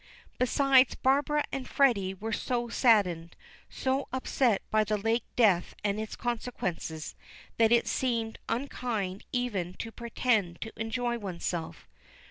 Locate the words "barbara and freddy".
0.95-2.15